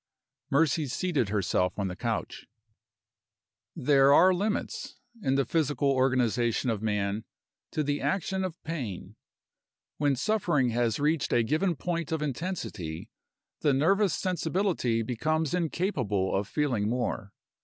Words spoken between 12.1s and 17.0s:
of intensity the nervous sensibility becomes incapable of feeling